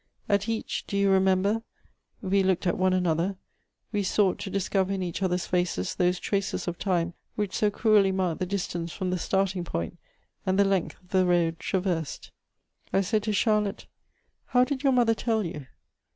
At 0.27 0.49
each 0.49 0.87
"Do 0.87 0.97
you 0.97 1.11
remember?" 1.11 1.61
we 2.23 2.41
looked 2.41 2.65
at 2.65 2.75
one 2.75 2.91
another; 2.91 3.37
we 3.91 4.01
sought 4.01 4.39
to 4.39 4.49
discover 4.49 4.91
in 4.93 5.03
each 5.03 5.21
other's 5.21 5.45
faces 5.45 5.93
those 5.93 6.19
traces 6.19 6.67
of 6.67 6.79
time 6.79 7.13
which 7.35 7.53
so 7.53 7.69
cruelly 7.69 8.11
mark 8.11 8.39
the 8.39 8.47
distance 8.47 8.91
from 8.91 9.11
the 9.11 9.19
starting 9.19 9.63
point 9.63 9.99
and 10.43 10.57
the 10.57 10.65
length 10.65 10.99
of 11.03 11.09
the 11.09 11.27
road 11.27 11.59
traversed. 11.59 12.31
I 12.91 13.01
said 13.01 13.21
to 13.21 13.31
Charlotte: 13.31 13.85
"How 14.47 14.63
did 14.63 14.81
your 14.81 14.91
mother 14.91 15.13
tell 15.13 15.45
you?" 15.45 15.67